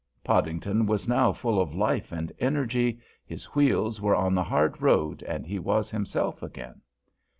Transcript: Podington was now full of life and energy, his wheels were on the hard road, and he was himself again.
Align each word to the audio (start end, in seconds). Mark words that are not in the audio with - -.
Podington 0.23 0.87
was 0.87 1.07
now 1.07 1.31
full 1.31 1.61
of 1.61 1.75
life 1.75 2.11
and 2.11 2.31
energy, 2.39 2.97
his 3.23 3.45
wheels 3.53 4.01
were 4.01 4.15
on 4.15 4.33
the 4.33 4.43
hard 4.43 4.81
road, 4.81 5.21
and 5.21 5.45
he 5.45 5.59
was 5.59 5.91
himself 5.91 6.41
again. 6.41 6.81